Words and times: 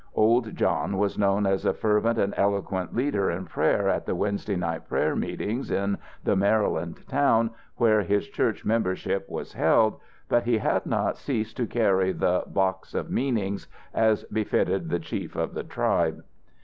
Old 0.15 0.55
John 0.55 0.97
was 0.97 1.15
known 1.19 1.45
as 1.45 1.63
a 1.63 1.75
fervent 1.75 2.17
and 2.17 2.33
eloquent 2.35 2.95
leader 2.95 3.29
in 3.29 3.45
prayer 3.45 3.87
at 3.87 4.07
the 4.07 4.15
Wednesday 4.15 4.55
night 4.55 4.89
prayer 4.89 5.15
meetings 5.15 5.69
in 5.69 5.99
the 6.23 6.35
Maryland 6.35 7.07
town 7.07 7.51
where 7.75 8.01
his 8.01 8.27
church 8.27 8.65
membership 8.65 9.29
was 9.29 9.53
held, 9.53 9.99
but 10.27 10.41
he 10.45 10.57
had 10.57 10.87
not 10.87 11.17
ceased 11.17 11.55
to 11.57 11.67
carry 11.67 12.11
the 12.13 12.43
"box 12.47 12.95
of 12.95 13.11
meanings," 13.11 13.67
as 13.93 14.23
befitted 14.23 14.89
the 14.89 14.97
chief 14.97 15.35
of 15.35 15.53
the 15.53 15.63
tribe. 15.63 16.23